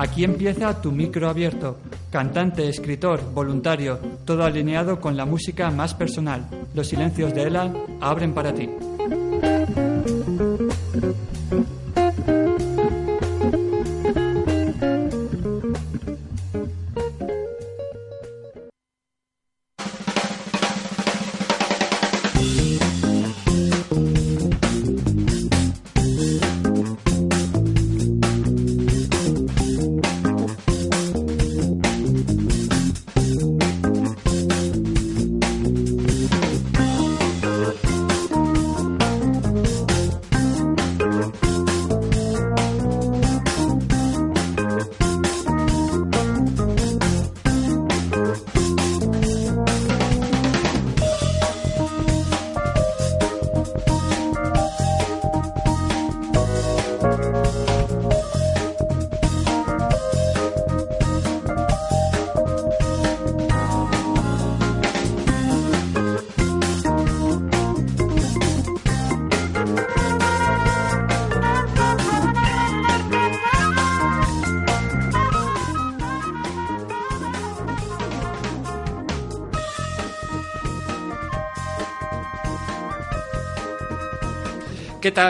[0.00, 1.76] Aquí empieza tu micro abierto.
[2.10, 6.48] Cantante, escritor, voluntario, todo alineado con la música más personal.
[6.72, 8.70] Los silencios de Ela abren para ti.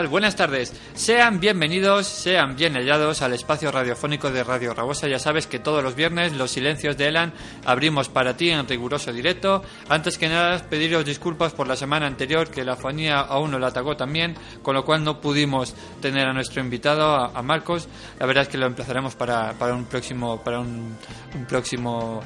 [0.09, 0.73] Buenas tardes.
[1.01, 5.07] Sean bienvenidos, sean bien hallados al espacio radiofónico de Radio Rabosa.
[5.07, 7.33] Ya sabes que todos los viernes los silencios de Elan
[7.65, 9.63] abrimos para ti en riguroso directo.
[9.89, 13.69] Antes que nada, pediros disculpas por la semana anterior que la fonía aún no la
[13.69, 17.87] atacó también, con lo cual no pudimos tener a nuestro invitado, a, Marcos.
[18.19, 20.95] La verdad es que lo emplazaremos para, para un próximo, para un,
[21.33, 22.21] un próximo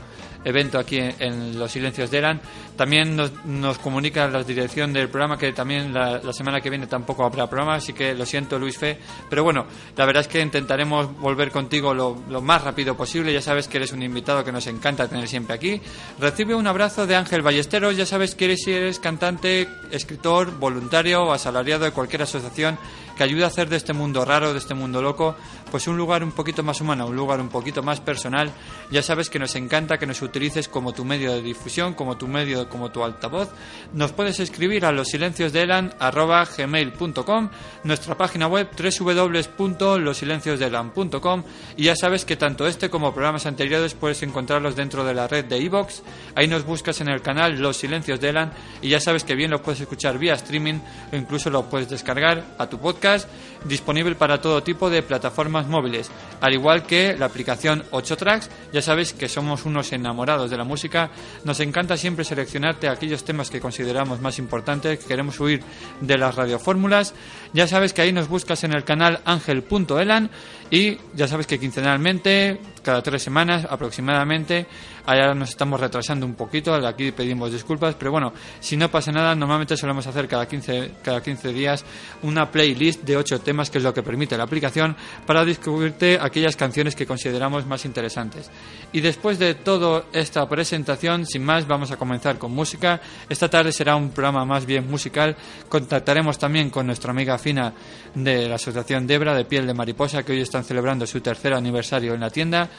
[0.45, 2.39] evento aquí en, Los Silencios de Eran.
[2.77, 7.25] También nos, nos comunica la dirección del programa que también la, semana que viene tampoco
[7.25, 8.97] habrá programa, así que lo siento Luis Fe.
[9.29, 13.31] Pero bueno, la verdad es que intentaremos volver contigo lo, lo más rápido posible.
[13.31, 15.81] Ya sabes que eres un invitado que nos encanta tener siempre aquí.
[16.19, 17.95] Recibe un abrazo de Ángel Ballesteros.
[17.95, 22.77] Ya sabes que eres, eres cantante, escritor, voluntario o asalariado de cualquier asociación
[23.15, 25.35] que ayuda a hacer de este mundo raro, de este mundo loco,
[25.75, 28.49] pues un lugar un poquito más humano, un lugar un poquito más personal.
[28.91, 32.29] Ya sabes que nos encanta que nos utilices como tu medio de difusión, como tu
[32.29, 33.49] medio, como tu altavoz.
[33.91, 35.67] Nos puedes escribir a los silencios de
[37.83, 41.43] nuestra página web www.losilenciosdeelan.com
[41.75, 45.43] y ya sabes que tanto este como programas anteriores puedes encontrarlos dentro de la red
[45.43, 46.03] de iVox.
[46.35, 49.51] Ahí nos buscas en el canal Los Silencios de Elan y ya sabes que bien
[49.51, 50.79] lo puedes escuchar vía streaming
[51.11, 53.27] o incluso lo puedes descargar a tu podcast
[53.65, 56.09] disponible para todo tipo de plataformas móviles,
[56.41, 58.49] al igual que la aplicación 8 Tracks.
[58.71, 61.11] Ya sabéis que somos unos enamorados de la música.
[61.43, 65.61] Nos encanta siempre seleccionarte aquellos temas que consideramos más importantes, que queremos huir
[66.01, 67.13] de las radiofórmulas.
[67.53, 70.29] Ya sabes que ahí nos buscas en el canal angel.elan
[70.75, 74.67] y ya sabes que quincenalmente, cada tres semanas aproximadamente,
[75.07, 79.35] Ahora nos estamos retrasando un poquito, aquí pedimos disculpas, pero bueno, si no pasa nada,
[79.35, 81.85] normalmente solemos hacer cada 15, cada 15 días
[82.23, 84.95] una playlist de 8 temas, que es lo que permite la aplicación,
[85.27, 88.49] para descubrirte aquellas canciones que consideramos más interesantes.
[88.93, 92.99] Y después de toda esta presentación, sin más, vamos a comenzar con música.
[93.29, 95.35] Esta tarde será un programa más bien musical.
[95.69, 97.73] Contactaremos también con nuestra amiga Fina
[98.15, 102.13] de la Asociación Debra de Piel de Mariposa, que hoy están celebrando su tercer aniversario
[102.13, 102.69] en la tienda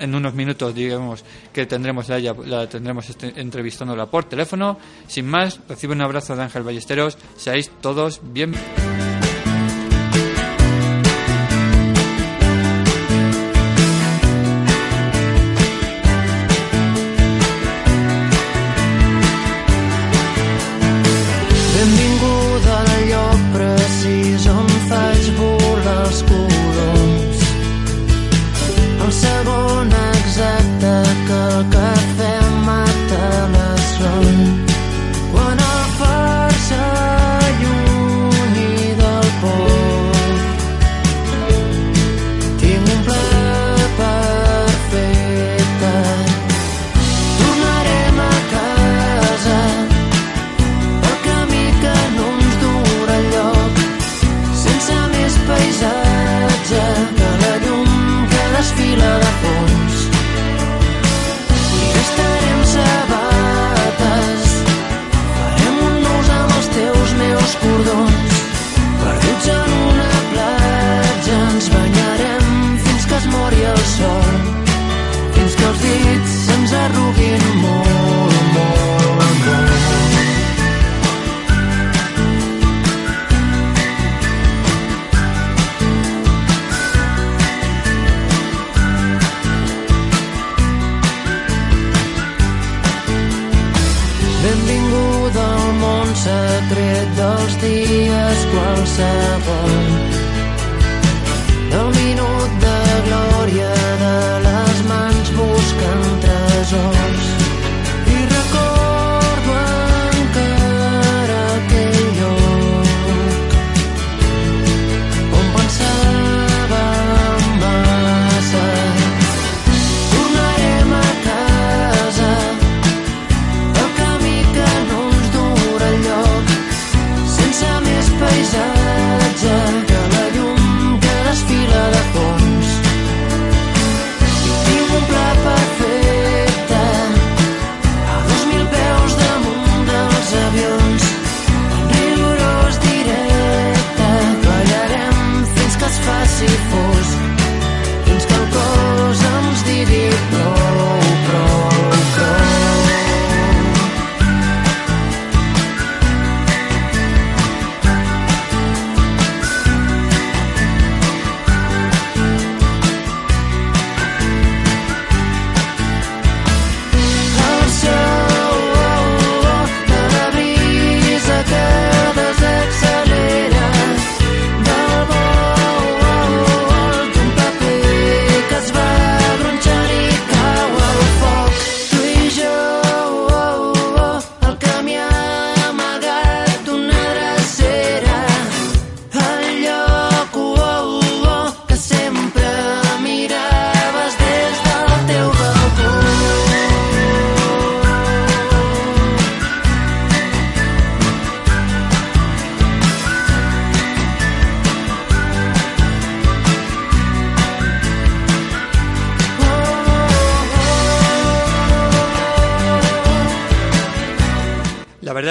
[0.00, 4.78] en unos minutos digamos que tendremos a ella, la tendremos este, entrevistándola por teléfono.
[5.06, 7.18] Sin más, recibe un abrazo de Ángel Ballesteros.
[7.36, 8.54] Seáis todos bien.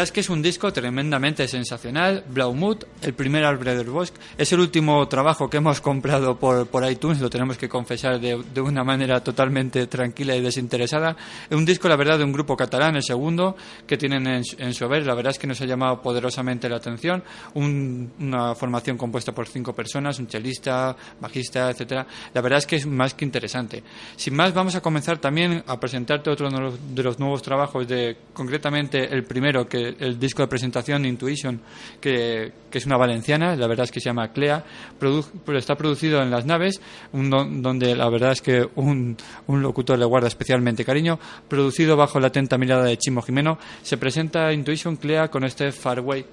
[0.06, 2.24] Es que es un disco tremendamente sensacional.
[2.30, 6.90] Blaumut, el primer Albrecht del Bosch, es el último trabajo que hemos comprado por, por
[6.90, 11.18] iTunes, lo tenemos que confesar de, de una manera totalmente tranquila y desinteresada.
[11.50, 14.74] Es un disco, la verdad, de un grupo catalán, el segundo, que tienen en, en
[14.74, 15.06] su haber.
[15.06, 17.24] La verdad es que nos ha llamado poderosamente la atención.
[17.56, 22.06] Un- una formación compuesta por cinco personas, un chelista, bajista, etcétera.
[22.34, 23.84] La verdad es que es más que interesante.
[24.16, 29.12] Sin más, vamos a comenzar también a presentarte otro de los nuevos trabajos de, concretamente,
[29.14, 31.60] el primero, que el disco de presentación Intuition,
[32.00, 34.64] que, es una valenciana, la verdad es que se llama Clea,
[35.00, 36.82] Produ- pero está producido en las naves,
[37.14, 39.16] un don- donde la verdad es que un,
[39.48, 43.98] un locutor le guarda especialmente cariño, producido bajo la atenta mirada de Chimo Jimeno, se
[43.98, 46.26] presenta Intuition Clea con este Farway.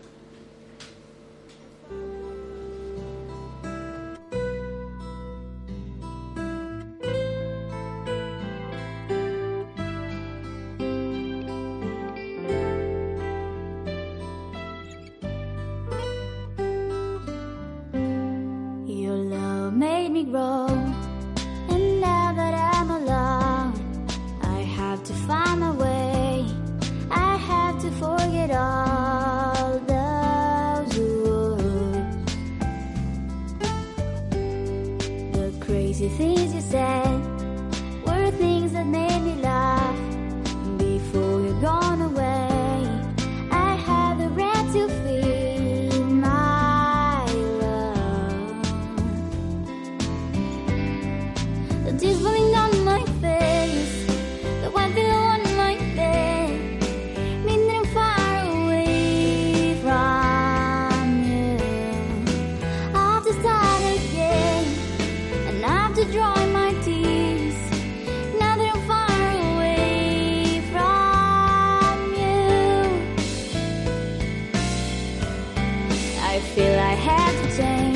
[76.33, 77.92] I feel I have to change.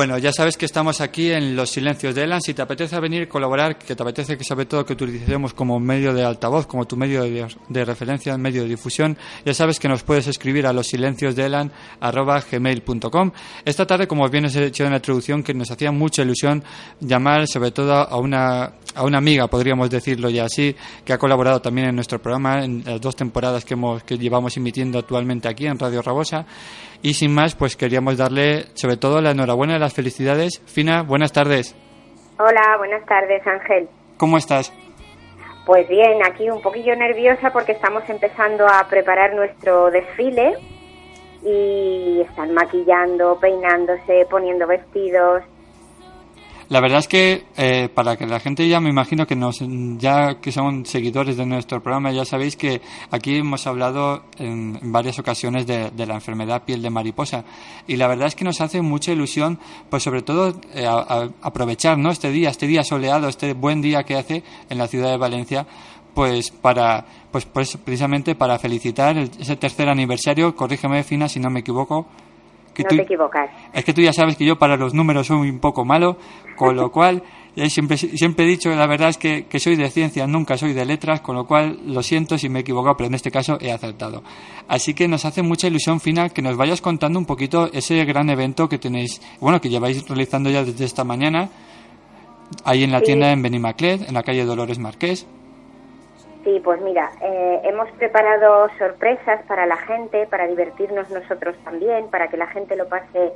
[0.00, 2.40] Bueno, ya sabes que estamos aquí en Los Silencios de Elan.
[2.40, 6.14] Si te apetece venir, colaborar, que te apetece que sobre todo que utilicemos como medio
[6.14, 10.02] de altavoz, como tu medio de, de referencia, medio de difusión, ya sabes que nos
[10.02, 13.32] puedes escribir a losilenciosdeelan.gmail.com.
[13.62, 16.64] Esta tarde, como bien os he dicho en la introducción, que nos hacía mucha ilusión
[17.00, 21.60] llamar sobre todo a una, a una amiga, podríamos decirlo ya así, que ha colaborado
[21.60, 25.66] también en nuestro programa en las dos temporadas que, hemos, que llevamos emitiendo actualmente aquí
[25.66, 26.46] en Radio Rabosa.
[27.02, 30.60] Y sin más, pues queríamos darle sobre todo la enhorabuena y las felicidades.
[30.66, 31.74] Fina, buenas tardes.
[32.38, 33.88] Hola, buenas tardes, Ángel.
[34.18, 34.72] ¿Cómo estás?
[35.64, 40.54] Pues bien, aquí un poquillo nerviosa porque estamos empezando a preparar nuestro desfile
[41.42, 45.42] y están maquillando, peinándose, poniendo vestidos.
[46.70, 49.58] La verdad es que eh, para que la gente ya me imagino que nos
[49.98, 55.18] ya que son seguidores de nuestro programa ya sabéis que aquí hemos hablado en, varias
[55.18, 57.44] ocasiones de, de, la enfermedad piel de mariposa.
[57.88, 59.58] Y la verdad es que nos hace mucha ilusión
[59.88, 60.86] pues sobre todo eh,
[61.42, 65.10] aprovechar no este día este día soleado este buen día que hace en la ciudad
[65.10, 65.66] de Valencia
[66.14, 71.50] pues para pues, pues precisamente para felicitar el, ese tercer aniversario corrígeme Fina si no
[71.50, 72.06] me equivoco
[72.82, 73.50] que no tú, te equivocas.
[73.72, 76.16] Es que tú ya sabes que yo para los números soy un poco malo,
[76.56, 77.22] con lo cual
[77.68, 80.84] siempre, siempre he dicho, la verdad es que, que, soy de ciencias, nunca soy de
[80.84, 83.72] letras, con lo cual lo siento si me he equivocado, pero en este caso he
[83.72, 84.22] acertado.
[84.68, 88.30] Así que nos hace mucha ilusión, Fina, que nos vayas contando un poquito ese gran
[88.30, 91.50] evento que tenéis, bueno, que lleváis realizando ya desde esta mañana,
[92.64, 93.06] ahí en la sí.
[93.06, 95.26] tienda en Benimaclet, en la calle Dolores Marqués.
[96.44, 102.28] Sí, pues mira, eh, hemos preparado sorpresas para la gente, para divertirnos nosotros también, para
[102.28, 103.32] que la gente lo pase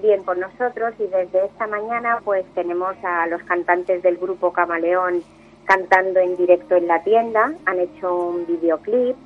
[0.00, 0.94] bien con nosotros.
[1.00, 5.24] Y desde esta mañana pues tenemos a los cantantes del grupo Camaleón
[5.64, 9.16] cantando en directo en la tienda, han hecho un videoclip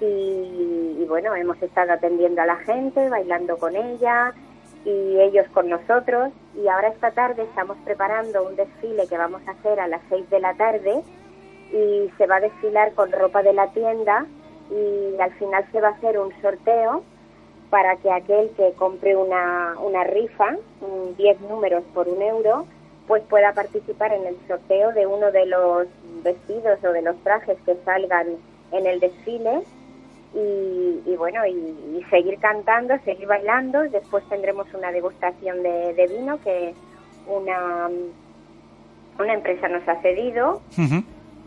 [0.00, 4.32] y, y bueno, hemos estado atendiendo a la gente, bailando con ella
[4.84, 6.32] y ellos con nosotros.
[6.54, 10.30] Y ahora esta tarde estamos preparando un desfile que vamos a hacer a las seis
[10.30, 11.02] de la tarde
[11.72, 14.26] y se va a desfilar con ropa de la tienda
[14.70, 17.02] y al final se va a hacer un sorteo
[17.70, 20.56] para que aquel que compre una, una rifa,
[21.16, 22.66] 10 números por un euro,
[23.06, 25.86] pues pueda participar en el sorteo de uno de los
[26.22, 28.36] vestidos o de los trajes que salgan
[28.72, 29.62] en el desfile
[30.34, 33.82] y, y bueno, y, seguir cantando, seguir bailando.
[33.82, 36.74] Después tendremos una degustación de, vino que
[37.26, 37.88] una,
[39.18, 40.60] una empresa nos ha cedido.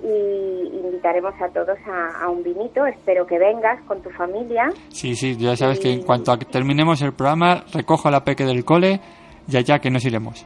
[0.04, 2.86] Y invitaremos a todos a, a, un vinito.
[2.86, 4.72] Espero que vengas con tu familia.
[4.90, 5.82] Sí, sí, ya sabes y...
[5.82, 9.00] que en cuanto a que terminemos el programa, recojo a la peque del cole
[9.48, 10.46] y allá que nos iremos.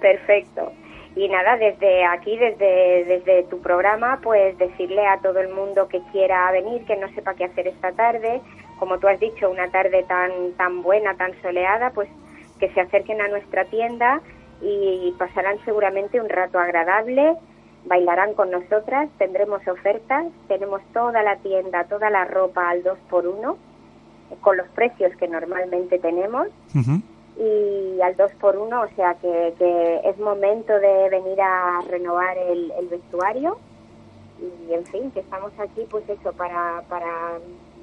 [0.00, 0.72] Perfecto.
[1.16, 6.00] Y nada, desde aquí, desde, desde tu programa, pues decirle a todo el mundo que
[6.10, 8.40] quiera venir, que no sepa qué hacer esta tarde,
[8.80, 12.08] como tú has dicho, una tarde tan, tan buena, tan soleada, pues
[12.58, 14.20] que se acerquen a nuestra tienda
[14.60, 17.36] y pasarán seguramente un rato agradable
[17.86, 23.26] bailarán con nosotras, tendremos ofertas, tenemos toda la tienda, toda la ropa al 2 por
[23.26, 23.56] 1
[24.40, 27.02] con los precios que normalmente tenemos uh -huh.
[27.36, 32.36] y al 2 por 1 o sea que, que, es momento de venir a renovar
[32.38, 33.58] el, el, vestuario
[34.40, 37.38] y en fin, que estamos aquí pues eso, para, para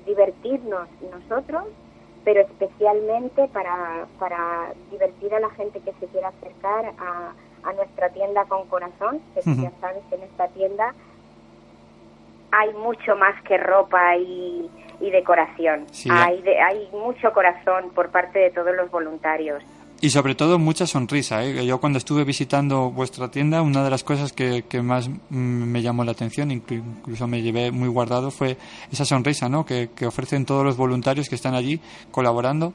[0.06, 1.64] divertirnos nosotros,
[2.24, 8.10] pero especialmente para, para divertir a la gente que se quiera acercar a a nuestra
[8.10, 9.64] tienda con corazón, que uh -huh.
[9.64, 10.94] ya sabes que en esta tienda
[12.52, 15.86] hay mucho más que ropa y, y decoración.
[15.92, 19.64] Sí, hay, de, hay mucho corazón por parte de todos los voluntarios.
[20.04, 21.44] Y sobre todo mucha sonrisa.
[21.46, 21.64] ¿eh?
[21.64, 26.04] Yo cuando estuve visitando vuestra tienda, una de las cosas que, que más me llamó
[26.04, 28.58] la atención, incluso me llevé muy guardado, fue
[28.92, 29.64] esa sonrisa ¿no?
[29.64, 32.74] que, que ofrecen todos los voluntarios que están allí colaborando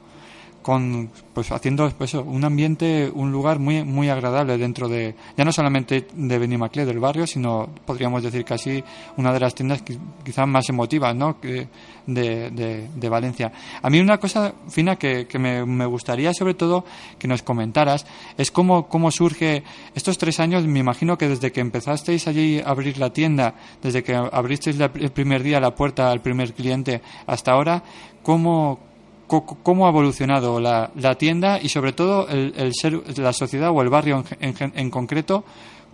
[0.67, 5.53] con pues haciendo pues, un ambiente un lugar muy muy agradable dentro de ya no
[5.53, 8.83] solamente de Benimaclet del barrio sino podríamos decir casi
[9.15, 9.81] una de las tiendas
[10.25, 11.69] quizás más emotivas no de,
[12.05, 13.51] de, de, Valencia.
[13.81, 16.83] A mí una cosa fina que, que me, me, gustaría sobre todo
[17.17, 18.05] que nos comentaras
[18.37, 19.63] es cómo cómo surge
[19.95, 20.65] estos tres años.
[20.65, 25.11] Me imagino que desde que empezasteis allí a abrir la tienda desde que abristeis el
[25.11, 27.83] primer día la puerta al primer cliente hasta ahora
[28.21, 28.79] cómo
[29.27, 33.81] cómo ha evolucionado la, la, tienda y sobre todo el, el, ser la sociedad o
[33.81, 35.43] el barrio en, en, en concreto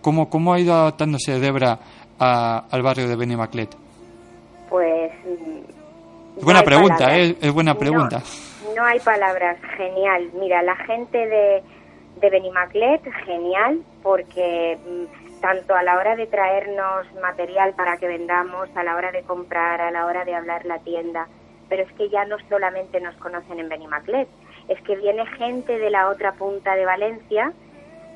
[0.00, 1.78] cómo, cómo ha ido adaptándose Debra
[2.18, 3.74] a, al barrio de Benimaclet
[4.68, 5.12] pues
[6.40, 7.36] buena no pregunta ¿eh?
[7.40, 8.22] es buena pregunta.
[8.66, 9.56] no, no, hay palabras.
[9.76, 10.30] Genial.
[10.34, 11.62] Mira la gente de,
[12.20, 18.68] de Benimaclet genial porque mm, tanto a la hora de traernos material para que vendamos
[18.74, 21.28] a la hora de comprar a la hora de hablar la tienda
[21.68, 24.28] pero es que ya no solamente nos conocen en Benimaclet,
[24.68, 27.52] es que viene gente de la otra punta de Valencia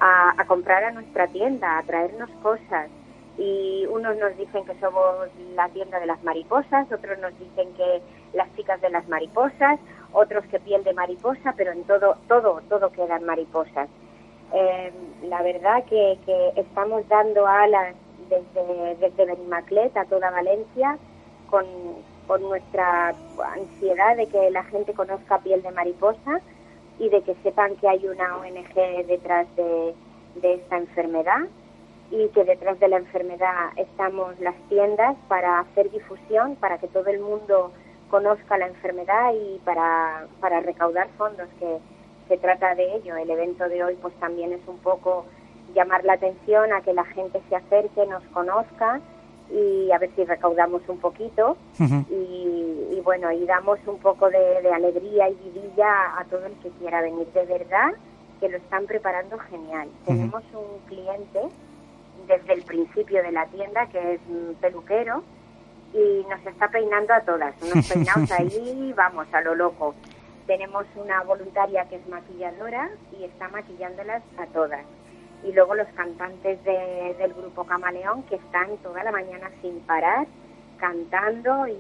[0.01, 2.89] a, comprar a nuestra tienda, a traernos cosas.
[3.37, 8.03] Y unos nos dicen que somos la tienda de las mariposas, otros nos dicen que
[8.33, 9.79] las chicas de las mariposas,
[10.13, 13.89] otros que piel de mariposa, pero en todo, todo, todo quedan mariposas.
[14.53, 14.93] Eh,
[15.25, 17.95] la verdad que, que estamos dando alas
[18.29, 20.99] desde, desde Benimaclet a toda Valencia
[21.49, 21.65] con,
[22.29, 23.15] con nuestra
[23.55, 26.41] ansiedad de que la gente conozca piel de mariposa
[26.99, 29.95] y de que sepan que hay una ONG detrás de,
[30.37, 31.49] de esta enfermedad
[32.11, 37.07] y que detrás de la enfermedad estamos las tiendas para hacer difusión, para que todo
[37.07, 37.73] el mundo
[38.11, 41.79] conozca la enfermedad y para, para recaudar fondos, que
[42.29, 43.17] se trata de ello.
[43.17, 45.25] El evento de hoy pues también es un poco
[45.75, 49.01] llamar la atención a que la gente se acerque, nos conozca
[49.51, 51.57] y a ver si recaudamos un poquito
[52.11, 56.53] y, y bueno, y damos un poco de, de alegría y vidilla a todo el
[56.59, 57.27] que quiera venir.
[57.33, 57.93] De verdad
[58.41, 59.89] que lo están preparando genial.
[60.07, 61.41] Tenemos un cliente
[62.27, 64.21] desde el principio de la tienda que es
[64.61, 65.23] peluquero
[65.95, 67.55] y nos está peinando a todas.
[67.63, 69.95] Unos peinados ahí, vamos, a lo loco.
[70.47, 74.85] Tenemos una voluntaria que es maquilladora y está maquillándolas a todas.
[75.47, 80.27] Y luego los cantantes de- del grupo Camaleón que están toda la mañana sin parar
[80.79, 81.73] cantando y,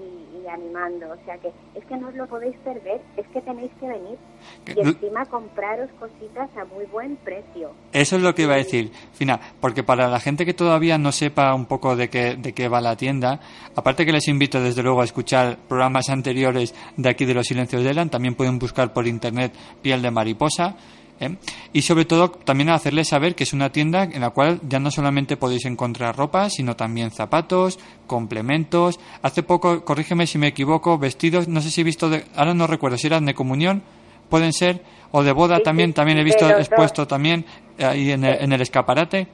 [0.43, 1.13] y animando.
[1.13, 4.19] O sea que es que no os lo podéis perder, es que tenéis que venir
[4.67, 7.71] y encima compraros cositas a muy buen precio.
[7.93, 11.13] Eso es lo que iba a decir, Fina, porque para la gente que todavía no
[11.13, 13.39] sepa un poco de qué, de qué va la tienda,
[13.77, 17.85] aparte que les invito desde luego a escuchar programas anteriores de aquí de los Silencios
[17.85, 20.75] de Elan, también pueden buscar por internet Piel de Mariposa.
[21.21, 21.37] ¿Eh?
[21.73, 24.79] Y sobre todo también a hacerles saber que es una tienda en la cual ya
[24.79, 28.99] no solamente podéis encontrar ropa, sino también zapatos, complementos.
[29.23, 32.67] Hace poco, corrígeme si me equivoco, vestidos, no sé si he visto, de, ahora no
[32.67, 33.83] recuerdo si eran de comunión,
[34.29, 36.59] pueden ser, o de boda Sí, también, sí, también he visto dos.
[36.59, 37.45] expuesto también
[37.79, 39.27] ahí en el, en el escaparate.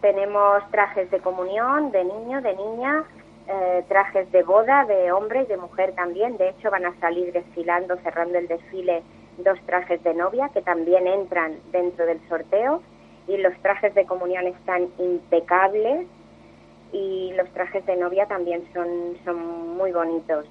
[0.00, 3.04] Tenemos trajes de comunión, de niño, de niña,
[3.46, 6.36] eh, trajes de boda, de hombre y de mujer también.
[6.36, 9.02] De hecho, van a salir desfilando, cerrando el desfile,
[9.38, 12.82] dos trajes de novia que también entran dentro del sorteo.
[13.28, 16.06] Y los trajes de comunión están impecables
[16.92, 20.44] y los trajes de novia también son, son muy bonitos.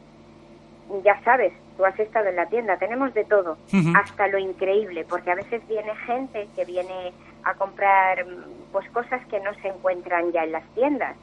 [1.03, 3.57] Ya sabes, tú has estado en la tienda, tenemos de todo,
[3.95, 7.13] hasta lo increíble, porque a veces viene gente que viene
[7.43, 8.25] a comprar
[8.71, 11.15] pues cosas que no se encuentran ya en las tiendas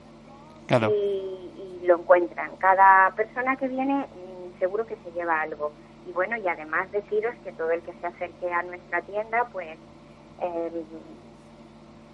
[0.67, 0.91] Claro.
[0.95, 2.51] y, y lo encuentran.
[2.59, 5.73] Cada persona que viene mm, seguro que se lleva algo.
[6.09, 9.77] Y bueno, y además deciros que todo el que se acerque a nuestra tienda, pues
[10.41, 10.83] eh,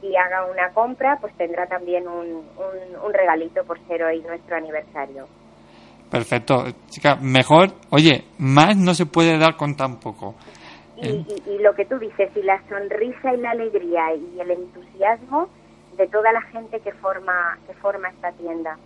[0.03, 4.57] y haga una compra, pues tendrá también un, un, un regalito por ser hoy nuestro
[4.57, 5.27] aniversario.
[6.11, 6.65] Perfecto.
[6.89, 10.35] Chica, mejor, oye, más no se puede dar con tan poco.
[10.97, 11.25] Y, Eh.
[11.47, 15.49] y- y lo que tú dices, y la sonrisa y la alegría y el entusiasmo
[15.97, 18.77] de toda la gente que forma que forma esta tienda.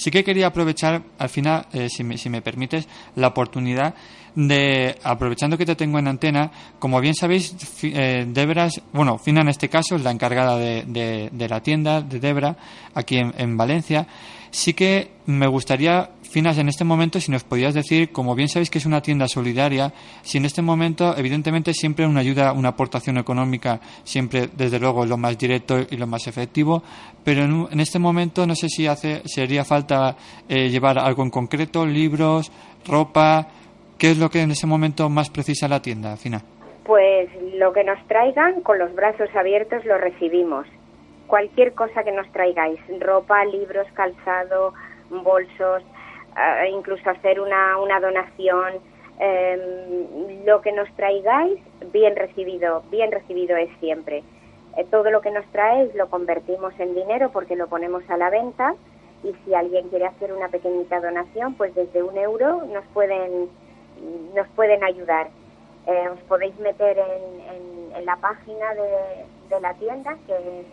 [0.00, 3.94] Sí que quería aprovechar, al final, eh, si, me, si me permites, la oportunidad
[4.34, 9.48] de, aprovechando que te tengo en antena, como bien sabéis, eh, Debra, bueno, Fina en
[9.48, 10.84] este caso es la encargada de,
[11.30, 12.56] de- la tienda de Debra,
[12.94, 14.06] aquí en Valencia.
[14.50, 18.70] Sí que me gustaría, Finas, en este momento, si nos podías decir, como bien sabéis
[18.70, 23.18] que es una tienda solidaria, si en este momento, evidentemente, siempre una ayuda, una aportación
[23.18, 26.84] económica, siempre, desde luego, lo más directo y lo más efectivo,
[27.24, 30.16] pero en, en este momento no sé si hace, si falta
[30.48, 32.52] eh, llevar algo en concreto, libros,
[32.86, 33.48] ropa,
[33.98, 36.40] ¿qué es lo que en ese momento más precisa la tienda, Fina?
[36.84, 40.68] Pues lo que nos traigan, con los brazos abiertos lo recibimos.
[41.26, 44.74] Cualquier cosa que nos traigáis, ropa, libros, calzado,
[45.10, 45.82] bolsos,
[46.70, 48.74] incluso hacer una, una donación,
[49.18, 51.58] em, lo que nos traigáis,
[51.92, 54.22] bien recibido, bien recibido es siempre.
[54.76, 58.30] Eh, todo lo que nos traéis lo convertimos en dinero porque lo ponemos a la
[58.30, 58.74] venta
[59.24, 63.48] y si alguien quiere hacer una pequeñita donación, pues desde un euro nos pueden,
[64.34, 65.28] nos pueden ayudar.
[65.86, 67.40] Eh, os podéis meter en,
[67.96, 70.66] en- la página de la tienda, que es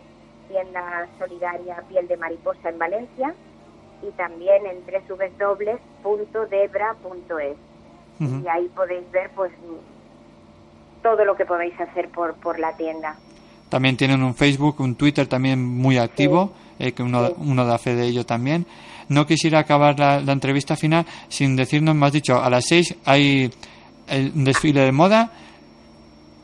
[0.48, 3.34] tienda solidaria Piel de Mariposa en Valencia,
[4.02, 4.78] y también en
[6.04, 7.56] www.debra.es.
[8.20, 8.42] Ujú.
[8.44, 9.52] Y ahí podéis ver pues
[11.02, 13.16] todo lo que podéis hacer por, por la tienda.
[13.68, 17.34] También tienen un Facebook, un Twitter también muy activo, eh, que uno, Sí.
[17.38, 18.66] uno da fe de ello también.
[19.08, 23.50] No quisiera acabar la, la entrevista final sin decirnos, has dicho, a las seis hay
[24.08, 25.30] el un desfile de moda.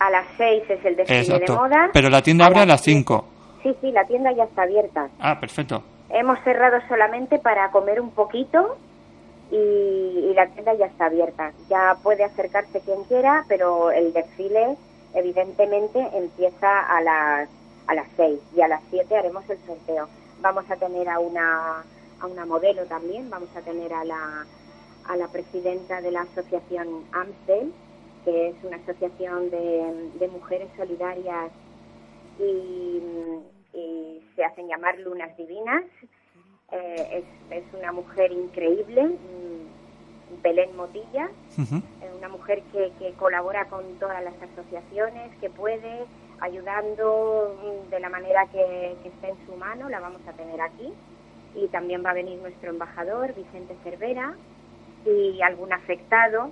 [0.00, 1.52] A las 6 es el desfile Exacto.
[1.54, 1.88] de moda.
[1.94, 3.28] Pero la tienda abre a las siete- 5.
[3.62, 5.08] Sí, sí, la tienda ya está abierta.
[5.18, 5.82] Ah, perfecto.
[6.14, 8.76] Hemos cerrado solamente para comer un poquito
[9.50, 11.52] y, la tienda ya está abierta.
[11.68, 14.76] Ya puede acercarse quien quiera, pero el desfile
[15.12, 17.48] evidentemente empieza a las
[17.88, 20.08] a las 6 y a las 7 haremos el sorteo.
[20.40, 21.84] Vamos a tener a una
[22.20, 24.46] a una modelo también, vamos a tener a la
[25.08, 27.72] a la presidenta de la asociación AMSTEL,
[28.24, 31.50] que es una asociación de mujeres solidarias
[32.38, 33.02] y,
[33.74, 35.84] y se hacen llamar Lunas Divinas.
[36.72, 39.16] Eh, es, es una mujer increíble,
[40.42, 46.06] Belén Motilla, eh, una mujer que, que colabora con todas las asociaciones, que puede,
[46.40, 47.56] ayudando
[47.90, 50.92] de la manera que, que esté en su mano, la vamos a tener aquí.
[51.54, 54.34] Y también va a venir nuestro embajador, Vicente Cervera,
[55.06, 56.50] y algún afectado,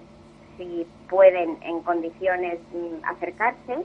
[0.57, 3.85] si pueden en condiciones mm, acercarse.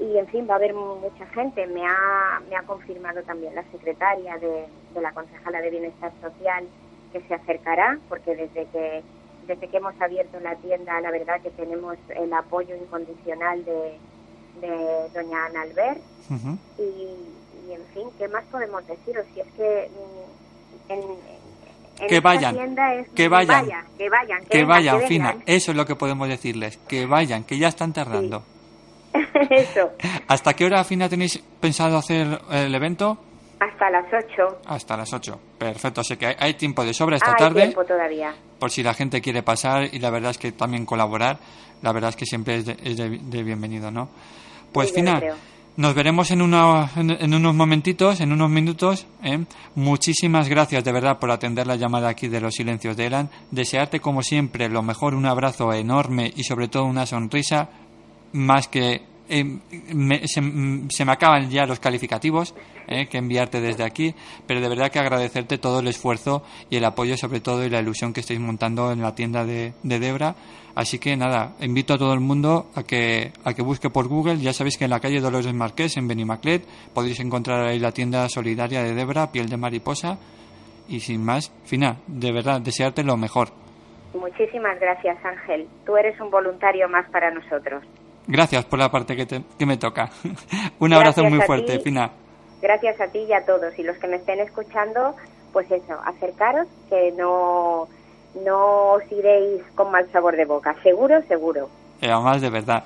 [0.00, 1.66] Y en fin, va a haber mucha gente.
[1.66, 6.64] Me ha, me ha confirmado también la secretaria de, de la concejala de Bienestar Social
[7.12, 9.02] que se acercará, porque desde que
[9.46, 13.98] desde que hemos abierto la tienda, la verdad que tenemos el apoyo incondicional de,
[14.60, 16.00] de doña Ana Albert.
[16.78, 19.24] Y, y, en fin, ¿qué más podemos deciros?
[19.32, 21.00] Si es que mm, en,
[22.00, 23.64] en Que vayan, es- que vayan.
[23.66, 27.44] vaya, que vayan, Que vayan, que Fina, eso es lo que podemos decirles, que vayan,
[27.44, 28.42] que ya están tardando.
[29.50, 29.92] Eso,
[30.28, 33.18] ¿Hasta qué hora, Fina, tenéis pensado hacer el evento?
[33.58, 34.60] hasta las 8.
[34.66, 35.40] Hasta las 8.
[35.58, 38.34] Perfecto, sé que hay, hay tiempo de sobra esta Hay tarde, tiempo todavía.
[38.58, 41.38] por si la gente quiere pasar y la verdad es que también colaborar,
[41.80, 44.10] la verdad es que siempre es de, es de- de bienvenido, ¿no?
[44.72, 45.20] Pues Sí, Fina.
[45.76, 49.06] Nos veremos en, en unos momentitos, en unos minutos.
[49.22, 49.44] ¿eh?
[49.74, 53.30] Muchísimas gracias de verdad por atender la llamada aquí de los silencios de Elan.
[53.50, 57.68] Desearte como siempre lo mejor, un abrazo enorme y sobre todo una sonrisa
[58.32, 59.44] más que eh,
[59.94, 62.54] me- se, me acaban ya los calificativos
[62.86, 64.14] eh, que enviarte desde aquí,
[64.46, 67.80] pero de verdad que agradecerte todo el esfuerzo y el apoyo sobre todo y la
[67.80, 70.34] ilusión que estáis montando en la tienda de, de Debra.
[70.74, 74.36] Así que nada, invito a todo el mundo a que, a que busque por Google.
[74.38, 78.28] Ya sabéis que en la calle Dolores Marqués, en Benimaclet, podéis encontrar ahí la tienda
[78.28, 80.18] solidaria de Debra, piel de mariposa.
[80.88, 83.48] Y sin más, Fina, de verdad, desearte lo mejor.
[84.14, 85.66] Muchísimas gracias, Ángel.
[85.84, 87.82] Tú eres un voluntario más para nosotros.
[88.26, 90.10] Gracias por la parte que, te- que me toca.
[90.80, 91.84] Un abrazo Gracias muy fuerte, ti.
[91.84, 92.10] Fina.
[92.60, 93.78] Gracias a ti y a todos.
[93.78, 95.14] Y los que me estén escuchando,
[95.52, 97.86] pues eso, acercaros, que no,
[98.44, 100.74] no os iréis con mal sabor de boca.
[100.82, 101.68] Seguro, seguro.
[102.00, 102.84] Eh, además, de verdad.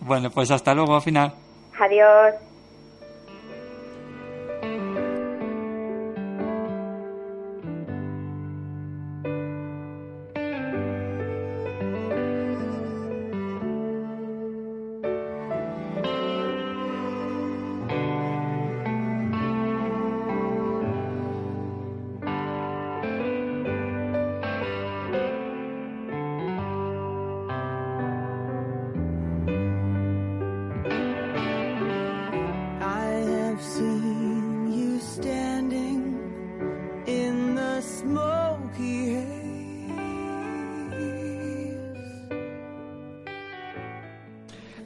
[0.00, 1.32] Bueno, pues hasta luego, Fina.
[1.80, 2.34] Adiós.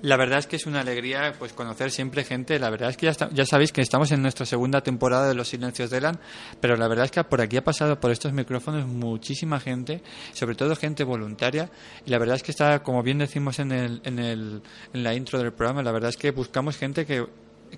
[0.09, 2.59] La verdad es que es una alegría pues conocer siempre gente.
[2.59, 5.35] La verdad es que ya, está- ya sabéis que estamos en nuestra segunda temporada de
[5.35, 6.19] Los Silencios de Elan,
[6.63, 10.55] pero la verdad es que por aquí ha pasado por estos micrófonos muchísima gente, sobre
[10.55, 11.71] todo gente voluntaria.
[12.07, 14.63] Y la verdad es que está, como bien decimos en, el, en, el,
[14.95, 17.27] en la intro del programa, la verdad es que buscamos gente que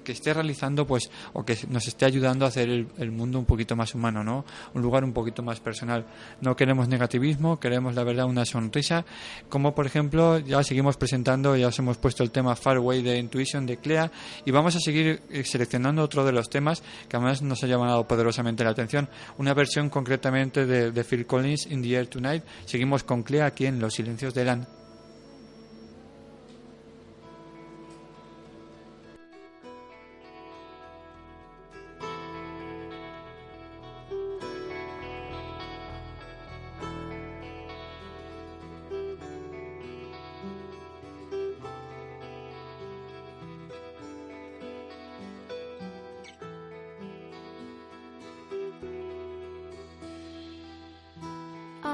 [0.05, 3.77] que esté realizando pues o que nos esté ayudando a hacer el, mundo un poquito
[3.77, 6.07] más humano no un lugar un poquito más personal.
[6.41, 9.05] No queremos negativismo queremos la verdad una sonrisa.
[9.49, 13.19] Como por ejemplo ya seguimos presentando ya os hemos puesto el tema Far Away de
[13.19, 14.11] Intuition de Clea
[14.45, 18.07] y vamos a seguir eh, seleccionando otro de los temas que además nos ha llamado
[18.07, 19.09] poderosamente la atención.
[19.39, 22.45] Una versión concretamente de, de Phil Collins In the Air Tonight.
[22.65, 24.80] Seguimos con Clea aquí en Los Silencios de Elan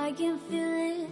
[0.07, 1.06] I can feel it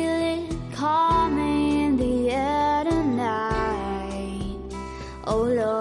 [0.00, 0.50] feel it
[1.84, 4.56] in the air tonight.
[5.26, 5.79] Oh Lord,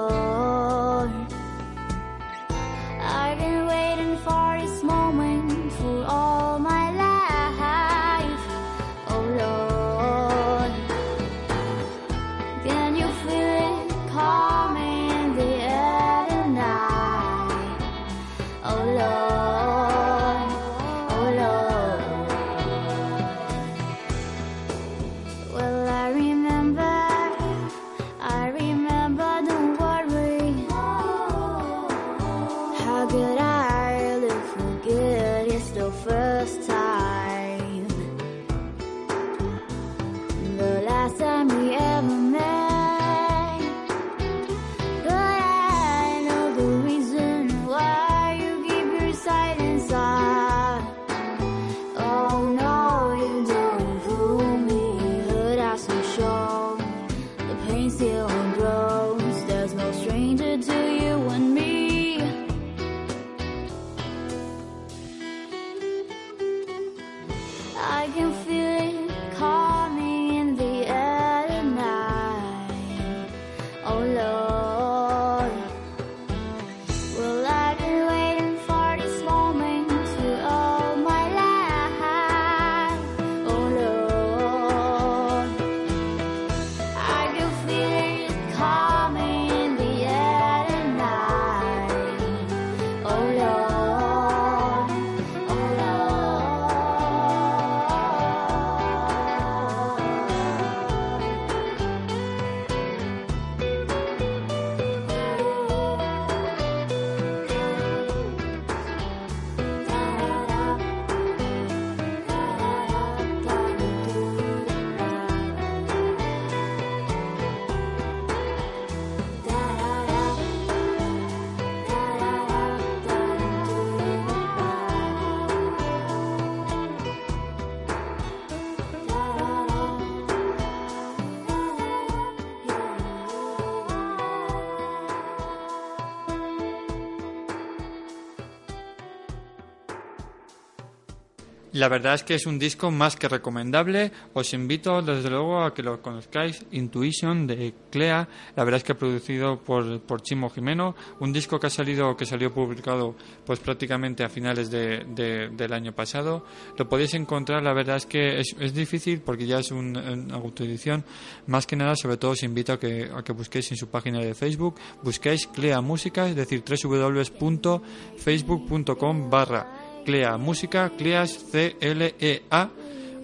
[141.79, 144.11] La verdad es que es un disco más que recomendable.
[144.33, 146.65] Os invito desde luego a que lo conozcáis.
[146.71, 148.27] Intuition de Clea.
[148.57, 150.93] La verdad es que producido por, por Chimo Jimeno.
[151.21, 153.15] Un disco que ha salido, que salió publicado
[153.45, 156.43] pues prácticamente a finales de, de- del año pasado.
[156.77, 157.63] Lo podéis encontrar.
[157.63, 161.05] La verdad es que es, es difícil porque ya es un- una autoedición.
[161.47, 164.19] Más que nada, sobre todo os invito a que, a que busquéis en su página
[164.19, 164.75] de Facebook.
[165.01, 172.69] Busquéis Clea Música, es decir, www.facebook.com barra Clea Música, Cleas C-L-E-A,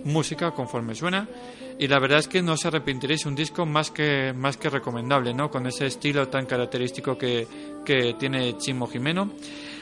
[0.03, 1.27] música conforme suena.
[1.77, 5.33] Y la verdad es que no os arrepentiréis, un disco más que, más que recomendable,
[5.33, 5.49] ¿no?
[5.49, 7.45] Con ese estilo tan característico que,
[7.83, 9.31] que tiene Chimo Jimeno.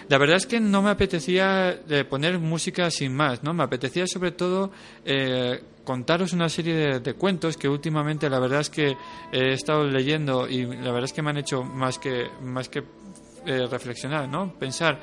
[0.09, 3.53] La verdad es que no me apetecía eh, poner música sin más, ¿no?
[3.53, 4.71] Me apetecía sobre todo
[5.05, 8.95] eh, contaros una serie de, de cuentos que últimamente la verdad es que
[9.31, 12.83] he estado leyendo y la verdad es que me han hecho más que, más que
[13.45, 14.53] eh, reflexionar, ¿no?
[14.53, 14.99] Pensar,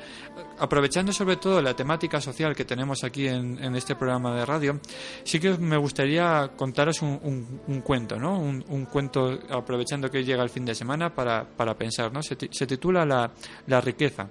[0.59, 4.79] aprovechando sobre todo la temática social que tenemos aquí en, este programa de radio,
[5.23, 8.39] sí que me gustaría contaros un, cuento, ¿no?
[8.39, 12.21] Un, cuento aprovechando que llega el fin de semana para, para pensar, ¿no?
[12.23, 13.31] Se titula la,
[13.67, 14.27] la riqueza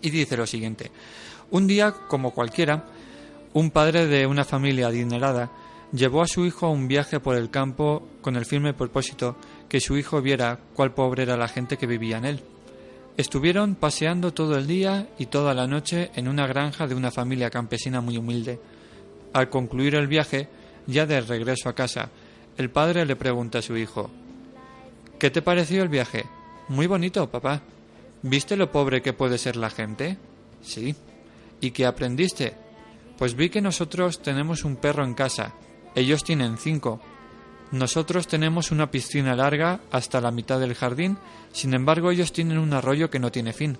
[0.00, 0.90] y dice lo siguiente.
[1.50, 2.84] Un día, como cualquiera,
[3.54, 5.50] un padre de una familia adinerada
[5.92, 9.36] llevó a su hijo a un viaje por el campo con el firme propósito
[9.68, 12.42] que su hijo viera cuál pobre era la gente que vivía en él.
[13.16, 17.50] Estuvieron paseando todo el día y toda la noche en una granja de una familia
[17.50, 18.58] campesina muy humilde.
[19.32, 20.48] Al concluir el viaje,
[20.86, 22.10] ya de regreso a casa,
[22.56, 24.10] el padre le pregunta a su hijo
[25.22, 26.24] ¿Qué te pareció el viaje?
[26.66, 27.62] Muy bonito, papá.
[28.22, 30.16] ¿Viste lo pobre que puede ser la gente?
[30.62, 30.96] Sí.
[31.60, 32.54] ¿Y qué aprendiste?
[33.18, 35.54] Pues vi que nosotros tenemos un perro en casa.
[35.94, 37.00] Ellos tienen cinco.
[37.72, 41.16] Nosotros tenemos una piscina larga hasta la mitad del jardín,
[41.52, 43.78] sin embargo ellos tienen un arroyo que no tiene fin.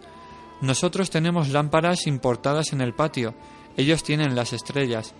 [0.62, 3.35] Nosotros tenemos lámparas importadas en el patio,
[3.76, 5.14] ellos tienen las estrellas.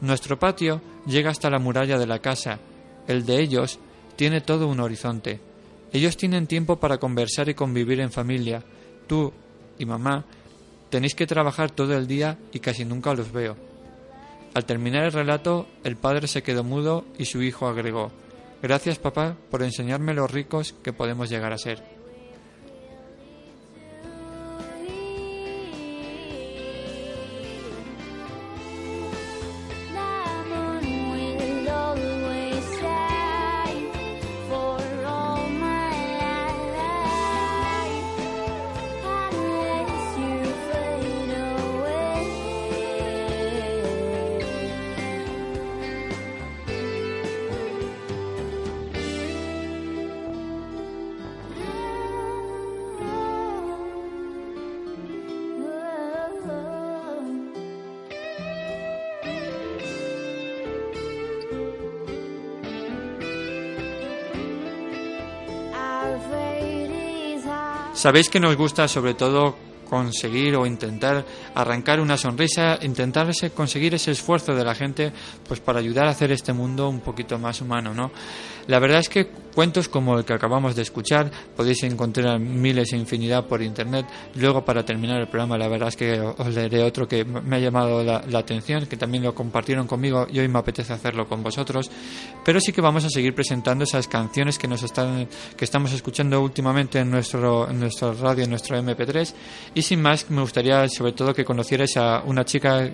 [0.00, 2.60] Nuestro patio llega hasta la muralla de la casa,
[3.08, 3.80] el de ellos,
[4.14, 5.40] tiene todo un horizonte.
[5.92, 8.62] Ellos tienen tiempo para conversar y convivir en familia.
[9.08, 9.32] Tú
[9.78, 10.24] y mamá
[10.90, 13.71] tenéis que trabajar todo el día y casi nunca los veo.
[14.54, 18.12] Al terminar el relato, el padre se quedó mudo y su hijo agregó
[18.62, 21.91] Gracias papá por enseñarme los ricos que podemos llegar a ser.
[68.02, 69.54] Sabéis que nos gusta sobre todo
[69.88, 75.12] conseguir o intentar arrancar una sonrisa, intentar conseguir ese esfuerzo de la gente
[75.46, 78.10] pues para ayudar a hacer este mundo un poquito más humano, ¿no?
[78.66, 82.96] La verdad es que cuentos como el que acabamos de escuchar podéis encontrar miles e
[82.96, 84.06] infinidad por internet.
[84.34, 87.58] Luego para terminar el programa la verdad es que os leeré otro que me ha
[87.58, 91.42] llamado la, la atención, que también lo compartieron conmigo y hoy me apetece hacerlo con
[91.42, 91.90] vosotros.
[92.44, 96.40] Pero sí que vamos a seguir presentando esas canciones que nos están que estamos escuchando
[96.40, 99.34] últimamente en nuestro en nuestra radio, en nuestro MP3
[99.74, 102.90] y sin más me gustaría sobre todo que conocierais a una chica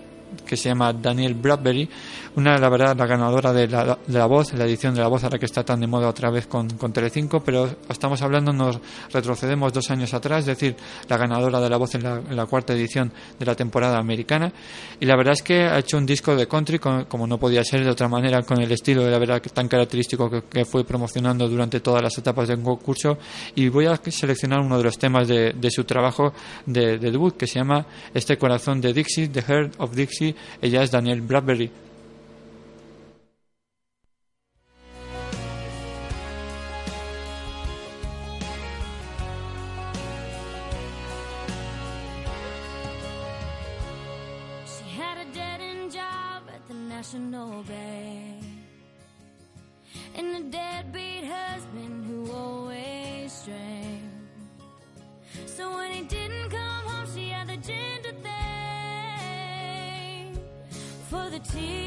[0.47, 1.89] que se llama Daniel Bradbury,
[2.37, 5.25] una, la verdad, la ganadora de la, de la voz, la edición de la voz,
[5.25, 8.79] ahora que está tan de moda otra vez con, con Telecinco, pero estamos hablando, nos
[9.13, 10.77] retrocedemos dos años atrás, es decir,
[11.09, 14.53] la ganadora de la voz en la, en la cuarta edición de la temporada americana,
[15.01, 17.85] y la verdad es que ha hecho un disco de country, como no podía ser
[17.85, 21.49] de otra manera, con el estilo, de la verdad, tan característico que, que fue promocionando
[21.49, 23.19] durante todas las etapas del concurso,
[23.55, 26.33] y voy a seleccionar uno de los temas de, de su trabajo
[26.67, 30.18] de, de debut, que se llama Este corazón de Dixie, The Heart of Dixie,
[30.61, 31.71] ella es Daniel Bradbury.
[61.39, 61.78] The tears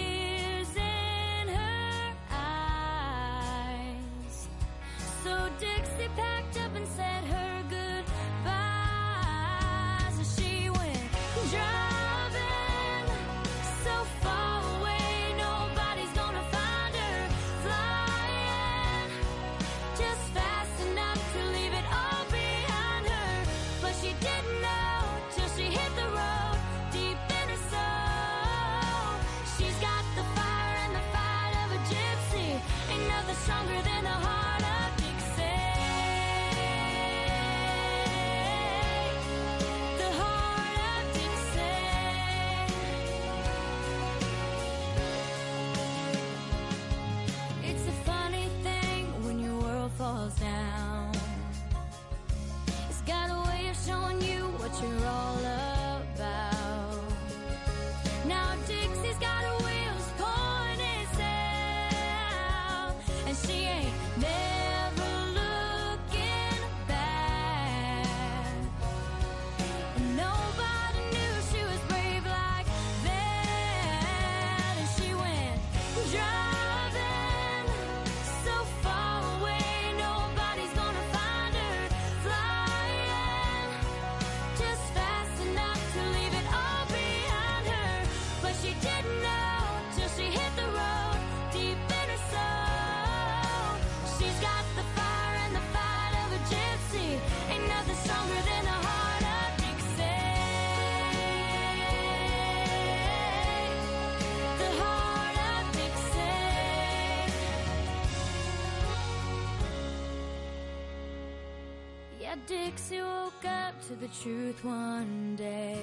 [112.52, 113.02] Dixie.
[113.02, 115.80] Woke up to the truth one day.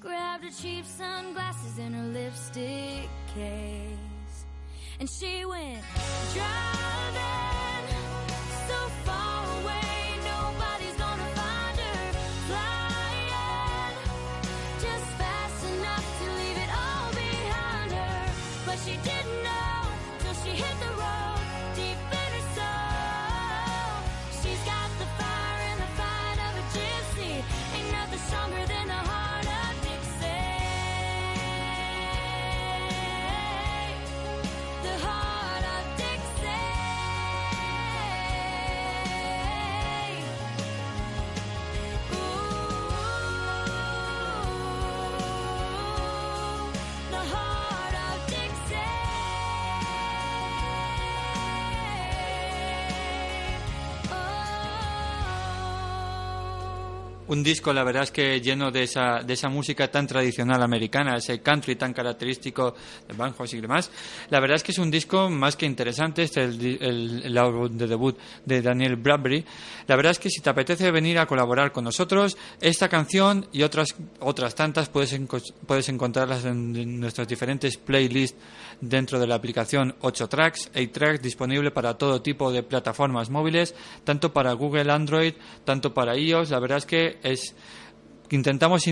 [0.00, 4.44] Grabbed her cheap sunglasses and her lipstick case.
[4.98, 5.84] And she went
[57.36, 61.16] un disco, la verdad es que lleno de esa, de esa música tan tradicional americana,
[61.16, 62.74] ese country tan característico
[63.06, 63.90] de banjos y demás.
[64.30, 67.76] La verdad es que es un disco más que interesante, este es el, el, álbum
[67.76, 69.44] de debut de Daniel Bradbury.
[69.86, 73.62] La verdad es que si te apetece venir a colaborar con nosotros, esta canción y
[73.62, 75.18] otras, otras tantas puedes,
[75.66, 78.38] puedes encontrarlas en nuestras diferentes playlists
[78.80, 83.74] dentro de la aplicación 8 Tracks, 8 Tracks disponible para todo tipo de plataformas móviles,
[84.04, 86.50] tanto para Google Android, tanto para iOS.
[86.50, 87.54] La verdad es que es
[88.30, 88.84] intentamos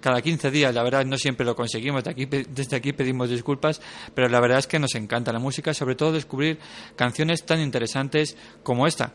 [0.00, 3.80] cada 15 días, la verdad no siempre lo conseguimos, de aquí, desde aquí pedimos disculpas,
[4.14, 6.58] pero la verdad es que nos encanta la música, sobre todo descubrir
[6.96, 9.12] canciones tan interesantes como esta.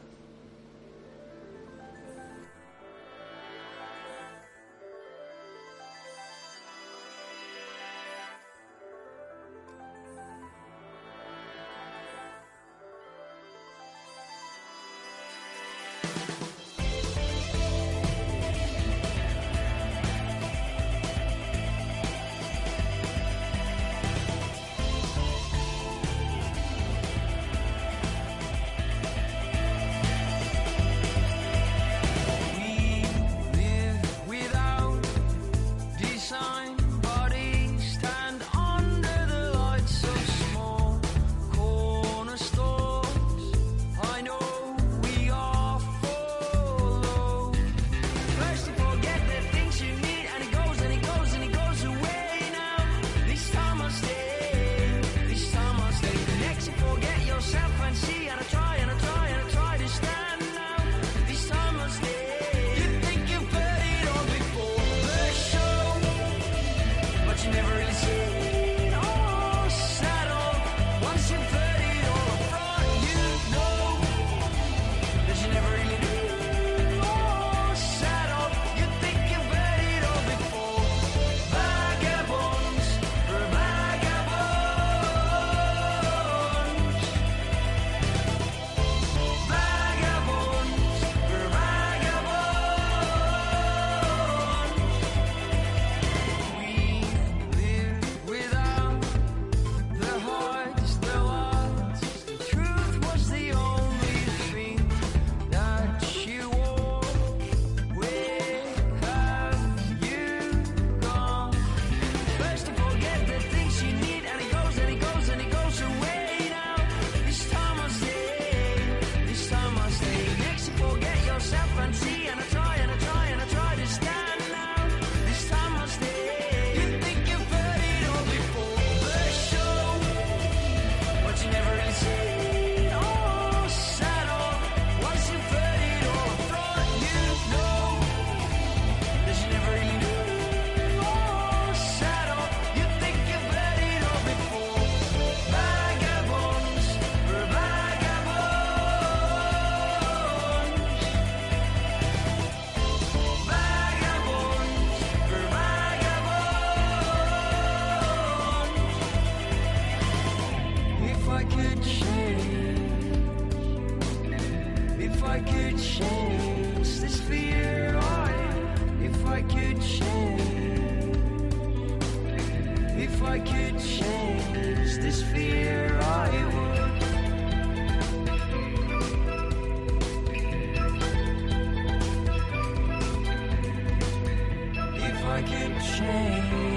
[185.46, 186.73] can change.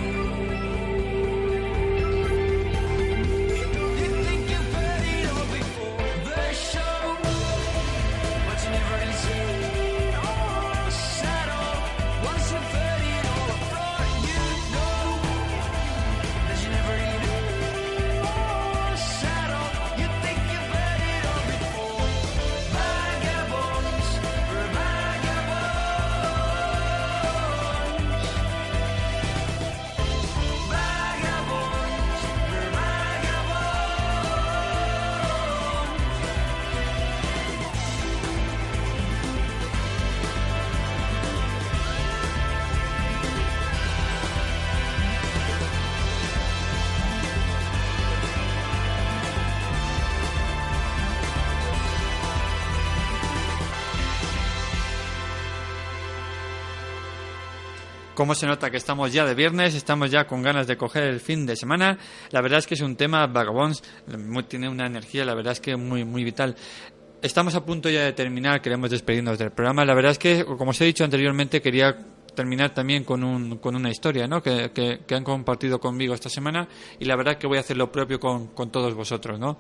[58.17, 61.21] Cómo se nota que estamos ya de viernes, estamos ya con ganas de coger el
[61.21, 61.99] fin de semana.
[62.31, 63.83] La verdad es que es un tema, Vagabonds,
[64.49, 66.57] tiene una energía, la verdad es que muy, muy vital.
[67.21, 69.85] Estamos a punto ya de terminar, queremos despedirnos del programa.
[69.85, 71.95] La verdad es que, como os he dicho anteriormente, quería
[72.35, 74.43] terminar también con, un, con una historia ¿no?
[74.43, 76.69] Que, que, han compartido conmigo esta semana
[77.01, 79.39] y la verdad es que voy a hacer lo propio con, con todos vosotros.
[79.39, 79.59] ¿no?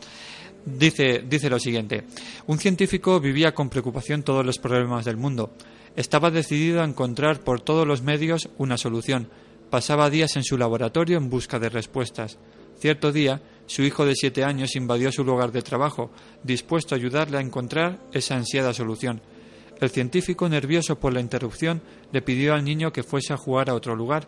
[0.66, 2.02] Dice, dice lo siguiente.
[2.48, 5.52] Un científico vivía con preocupación todos los problemas del mundo.
[5.94, 9.28] Estaba decidido a encontrar por todos los medios una solución.
[9.70, 12.38] Pasaba días en su laboratorio en busca de respuestas.
[12.80, 16.10] Cierto día, su hijo de siete años invadió su lugar de trabajo,
[16.42, 19.22] dispuesto a ayudarle a encontrar esa ansiada solución.
[19.80, 23.74] El científico, nervioso por la interrupción, le pidió al niño que fuese a jugar a
[23.74, 24.26] otro lugar.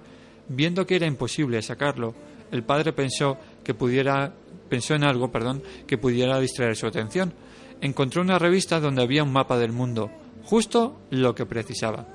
[0.49, 2.15] Viendo que era imposible sacarlo,
[2.51, 4.35] el padre pensó que pudiera
[4.69, 7.33] pensó en algo, perdón, que pudiera distraer su atención.
[7.81, 10.11] Encontró una revista donde había un mapa del mundo,
[10.45, 12.07] justo lo que precisaba.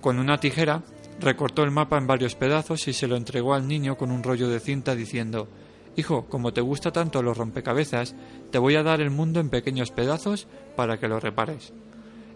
[0.00, 0.82] Con una tijera
[1.20, 4.48] recortó el mapa en varios pedazos y se lo entregó al niño con un rollo
[4.48, 5.48] de cinta diciendo
[5.96, 8.16] Hijo, como te gusta tanto los rompecabezas,
[8.50, 11.72] te voy a dar el mundo en pequeños pedazos para que lo repares.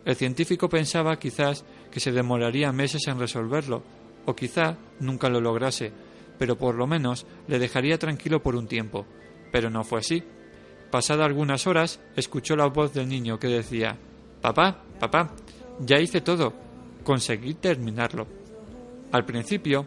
[0.04, 3.82] El científico pensaba quizás que se demoraría meses en resolverlo,
[4.26, 5.92] o quizá nunca lo lograse,
[6.38, 9.06] pero por lo menos le dejaría tranquilo por un tiempo.
[9.50, 10.22] Pero no fue así.
[10.90, 13.98] Pasada algunas horas, escuchó la voz del niño que decía
[14.40, 15.34] Papá, papá,
[15.80, 16.52] ya hice todo.
[17.02, 18.26] Conseguí terminarlo.
[19.12, 19.86] Al principio,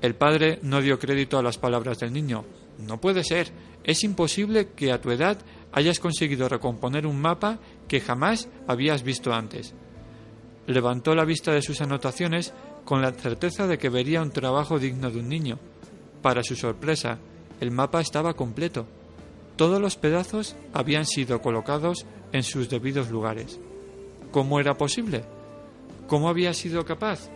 [0.00, 2.44] el padre no dio crédito a las palabras del niño.
[2.78, 3.50] No puede ser.
[3.84, 5.38] Es imposible que a tu edad
[5.72, 9.74] hayas conseguido recomponer un mapa que jamás habías visto antes.
[10.66, 15.10] Levantó la vista de sus anotaciones con la certeza de que vería un trabajo digno
[15.10, 15.58] de un niño.
[16.22, 17.18] Para su sorpresa,
[17.62, 18.86] el mapa estaba completo.
[19.54, 23.60] Todos los pedazos habían sido colocados en sus debidos lugares.
[24.32, 25.22] ¿Cómo era posible?
[26.08, 27.30] ¿Cómo había sido capaz?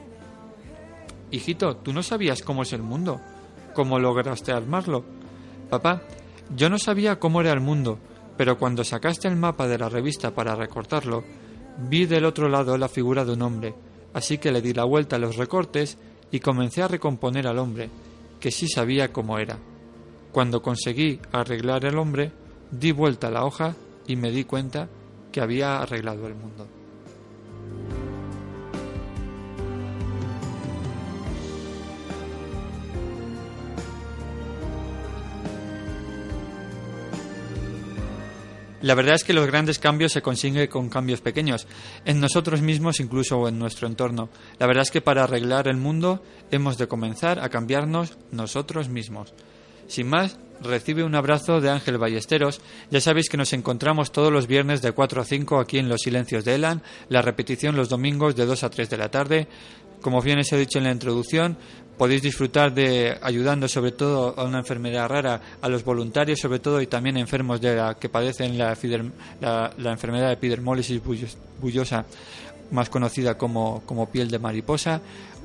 [1.30, 3.20] Hijito, tú no sabías cómo es el mundo.
[3.72, 5.04] ¿Cómo lograste armarlo?
[5.70, 6.02] Papá,
[6.56, 8.00] yo no sabía cómo era el mundo,
[8.36, 11.22] pero cuando sacaste el mapa de la revista para recortarlo,
[11.88, 13.74] vi del otro lado la figura de un hombre,
[14.12, 15.98] así que le di la vuelta a los recortes
[16.32, 17.90] y comencé a recomponer al hombre,
[18.40, 19.56] que sí sabía cómo era.
[20.36, 22.30] Cuando conseguí arreglar el hombre,
[22.70, 23.74] di vuelta la hoja
[24.06, 24.86] y me di cuenta
[25.32, 26.68] que había arreglado el mundo.
[38.82, 41.66] La verdad es que los grandes cambios se consiguen con cambios pequeños,
[42.04, 44.28] en nosotros mismos incluso en nuestro entorno.
[44.58, 49.32] La verdad es que para arreglar el mundo hemos de comenzar a cambiarnos nosotros mismos.
[49.88, 52.60] Sin más, recibe un abrazo de Ángel Ballesteros.
[52.90, 56.02] Ya sabéis que nos encontramos todos los viernes de 4 a 5 aquí en Los
[56.02, 59.48] Silencios de Elan, la repetición los domingos de 2 a 3 de la tarde.
[60.00, 61.56] Como bien os he dicho en la introducción,
[61.96, 66.80] podéis disfrutar de ayudando sobre todo a una enfermedad rara a los voluntarios sobre todo
[66.82, 72.04] y también enfermos de la que padecen la, enfermedad de epidermólisis bullos- bullosa
[72.70, 75.00] más conocida como piel de mariposa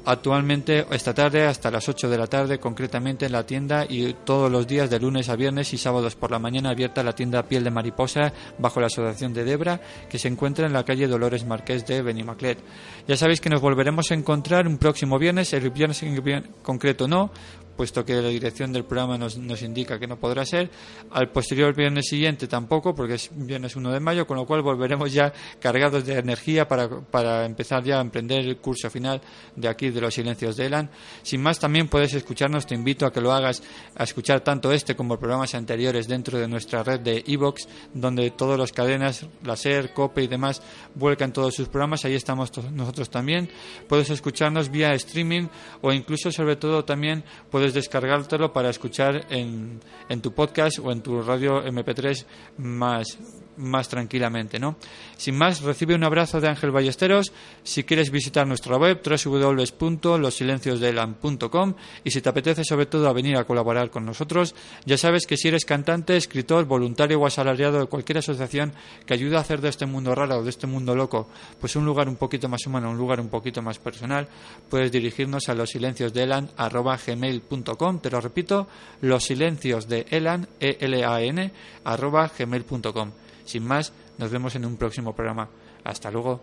[0.06, 4.52] actualmente esta tarde hasta las 8 de la tarde concretamente en la tienda y todos
[4.52, 7.64] los días de lunes a viernes y sábados por la mañana abierta la tienda piel
[7.64, 9.80] de mariposa bajo la asociación de Debra
[10.10, 12.60] que se encuentra en la calle Dolores Marqués de Benimaclet.
[13.08, 17.32] Ya sabéis que nos volveremos a encontrar un próximo viernes el viernes en concreto no
[17.76, 20.70] puesto que la dirección del programa nos, nos indica que no podrá ser.
[21.12, 25.12] Al posterior viernes siguiente tampoco, porque es viernes 1 de mayo, con lo cual volveremos
[25.12, 29.22] ya cargados de energía para, para empezar ya a emprender el curso final
[29.56, 30.90] de aquí de los silencios de Elan.
[31.24, 33.64] Sin más, también puedes escucharnos, te invito a que lo hagas,
[33.96, 38.60] a escuchar tanto este como programas anteriores dentro de nuestra red de iVox, donde todas
[38.60, 40.62] las cadenas, la SER, COPE y demás,
[40.96, 43.50] vuelcan todos sus programas, ahí estamos nosotros también.
[43.88, 45.48] Puedes escucharnos vía streaming
[45.82, 51.02] o incluso, sobre todo, también puedes descargártelo para escuchar en, en tu podcast o en
[51.02, 52.26] tu radio MP3
[52.58, 53.18] más,
[53.62, 54.76] más tranquilamente, ¿no?
[55.18, 57.32] Sin más, recibe un abrazo de Ángel Ballesteros.
[57.64, 63.46] Si quieres visitar nuestra web, www.losilenciosdeelan.com y si te apetece sobre todo a venir a
[63.46, 64.56] colaborar con nosotros,
[64.86, 68.74] ya sabes que si eres cantante, escritor, voluntario o asalariado de cualquier asociación
[69.06, 71.86] que ayude a hacer de este mundo raro o de este mundo loco, pues un
[71.86, 74.28] lugar un poquito más humano, un lugar un poquito más personal,
[74.70, 78.68] puedes dirigirnos a losilenciosdeelan.gmail.com Te lo repito,
[79.02, 81.52] losilenciosdeelan, e -L -A -N,
[81.84, 83.12] arroba gmail.com.
[83.46, 85.50] Sin más, nos vemos en un próximo programa.
[85.84, 86.42] Hasta luego.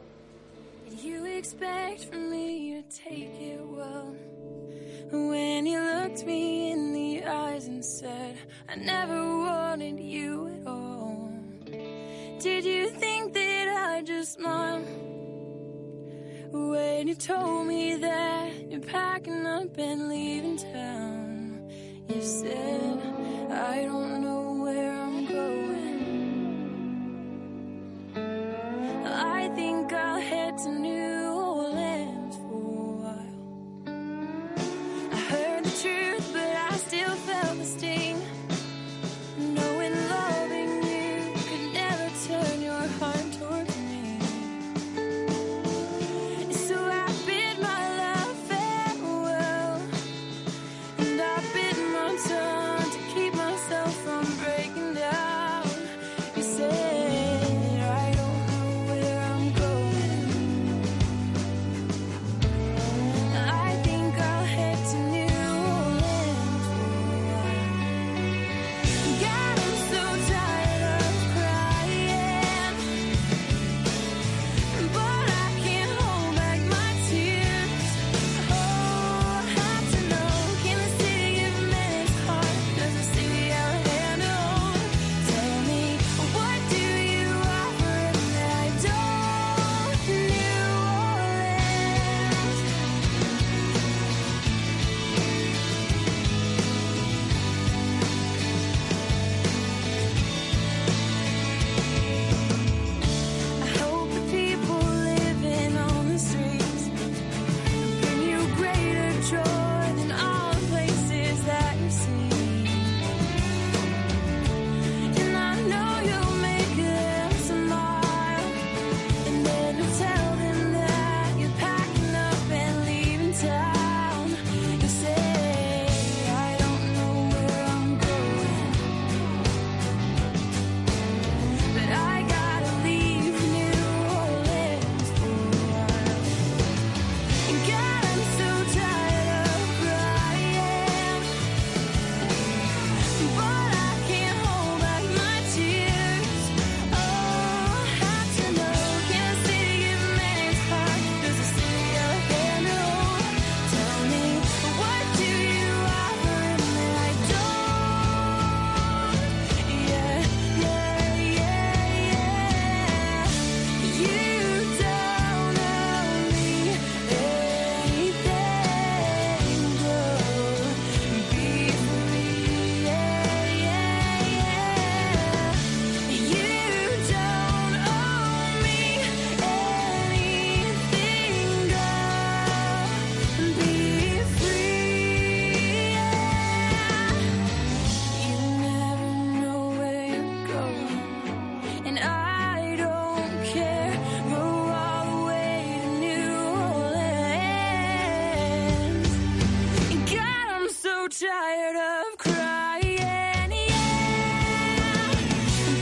[5.10, 8.36] When you looked me in the eyes and said,
[8.68, 11.32] I never wanted you at all.
[12.40, 14.82] Did you think that I just smile?
[16.50, 21.70] When you told me that you're packing up and leaving town,
[22.08, 22.67] you said,
[29.58, 30.97] think I'll head to New